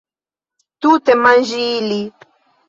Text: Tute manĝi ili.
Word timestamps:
Tute 0.85 1.17
manĝi 1.25 1.61
ili. 1.75 2.01